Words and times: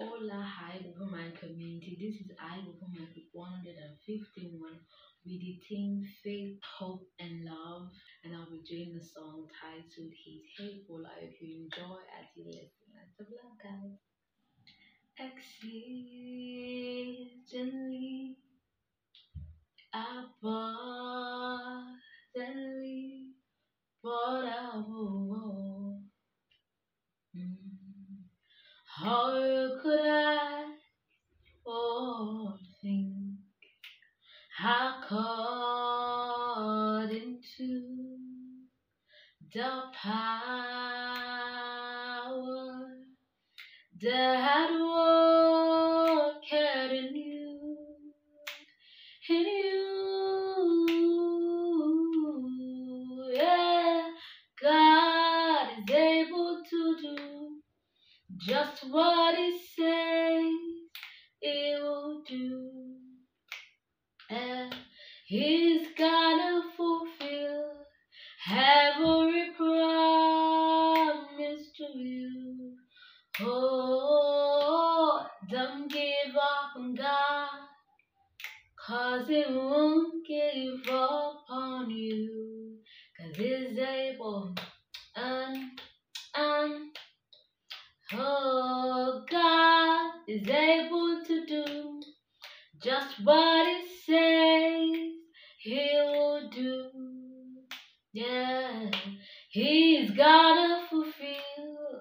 Hola, 0.00 0.46
hi, 0.46 0.78
Woman 0.96 1.32
community. 1.40 1.98
This 1.98 2.20
is 2.22 2.30
I, 2.38 2.58
Woman 2.78 3.10
151 3.32 4.78
with 5.26 5.40
the 5.40 5.58
team 5.66 6.06
Faith, 6.22 6.54
Hope, 6.62 7.02
and 7.18 7.44
Love. 7.44 7.90
And 8.22 8.32
I'll 8.36 8.48
be 8.48 8.62
doing 8.62 8.94
the 8.94 9.02
song 9.04 9.48
titled 9.60 10.14
He's 10.14 10.46
Able. 10.60 11.02
I 11.04 11.18
hope 11.18 11.34
you 11.40 11.66
enjoy 11.66 11.98
as 12.14 12.30
you 12.36 12.44
listen. 12.46 12.94
Let's 12.94 13.18
have 13.18 13.26
love, 13.42 13.58
How 29.00 29.78
could 29.80 30.00
I 30.00 30.74
or 31.64 32.58
think 32.82 33.38
according 34.58 35.38
to 37.56 38.18
the 39.54 39.82
power 39.94 40.48
that 44.02 44.70
worketh 44.80 45.57
just 58.38 58.84
what 58.90 59.36
He 59.36 59.58
says 59.76 60.52
He 61.40 61.74
will 61.80 62.22
do, 62.28 62.70
and 64.30 64.74
He's 65.26 65.88
gonna 65.98 66.62
fulfill 66.76 67.72
every 68.50 69.50
promise 69.56 70.12
to 71.76 71.84
you. 71.98 72.76
Oh, 73.40 75.26
don't 75.50 75.90
give 75.90 76.36
up 76.36 76.76
on 76.76 76.94
God, 76.94 77.48
cause 78.86 79.28
He 79.28 79.44
won't 79.48 80.26
give 80.26 80.88
up 80.94 81.44
on 81.50 81.90
you, 81.90 82.78
cause 83.18 83.36
He's 83.36 83.78
able 83.78 84.54
and 85.16 85.80
and 86.36 86.97
Oh, 88.10 89.22
God 89.30 90.12
is 90.26 90.48
able 90.48 91.22
to 91.26 91.44
do 91.46 92.00
just 92.82 93.22
what 93.22 93.66
He 93.66 93.82
says 94.06 95.12
He 95.58 95.92
will 95.94 96.48
do. 96.48 96.90
Yeah, 98.14 98.90
He's 99.50 100.10
gonna 100.12 100.86
fulfill 100.88 102.00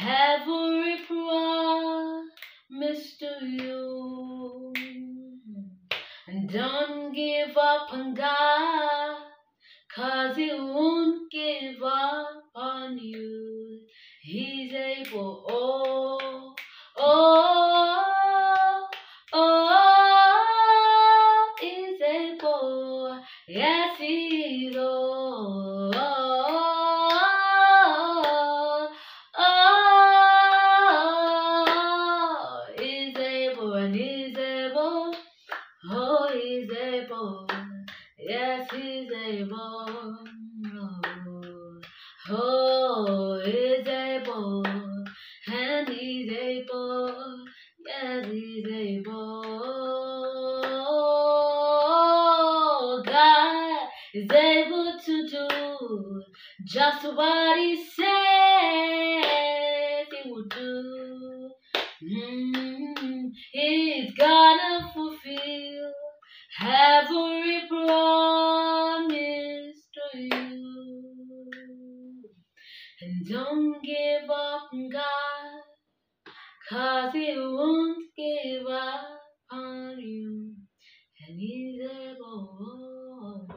every 0.00 0.98
promise 1.08 2.22
to 3.18 3.44
you. 3.44 4.72
And 6.28 6.48
don't 6.48 7.12
give 7.12 7.56
up 7.56 7.92
on 7.92 8.14
God, 8.14 9.16
cause 9.96 10.36
He 10.36 10.52
won't 10.52 11.32
give 11.32 11.82
up 11.82 12.44
on 12.54 12.98
you. 12.98 13.80
He's 14.22 14.59
able, 15.00 15.44
oh, 15.48 16.54
oh, 16.98 18.88
oh, 19.32 21.54
he's 21.60 22.00
able, 22.02 23.18
yes, 23.48 23.96
he's 23.98 24.74
oh, 24.76 25.90
oh, 25.94 25.98
oh, 29.38 29.46
he's 32.78 33.16
able 33.16 33.72
and 33.74 33.94
he's 33.94 34.36
able, 34.36 35.14
oh, 35.90 36.28
he's 36.32 36.70
able, 36.70 37.46
yes, 38.18 38.68
he's 38.70 39.10
able, 39.12 40.18
oh, 40.66 41.80
oh, 42.30 43.40
able, 43.46 43.69
yes, 47.90 48.26
he's 48.26 48.66
able, 48.68 49.14
God 53.06 53.88
is 54.14 54.30
able 54.32 54.98
to 55.06 55.28
do 55.28 56.22
just 56.66 57.04
what 57.14 57.58
he 57.58 57.76
said 57.96 58.04
he 60.12 60.30
would 60.30 60.50
do. 60.50 61.50
Mm, 62.02 63.30
he's 63.52 64.12
gonna 64.14 64.90
fulfill 64.94 65.92
every 66.62 67.62
promise 67.68 69.08
to 69.94 70.18
you. 70.18 70.60
And 73.02 73.28
don't 73.28 73.82
give 73.84 74.30
up 74.30 74.70
God, 74.92 75.59
cause 76.70 77.12
he 77.12 77.34
won't 77.36 77.98
give 78.16 78.66
up 78.66 79.02
on 79.50 79.98
you. 79.98 80.54
And 81.26 81.40
he's 81.40 81.80
able, 81.82 83.48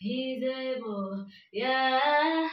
he's 0.00 0.42
able, 0.42 1.26
yeah. 1.52 2.48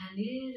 And 0.00 0.18
he's 0.18 0.56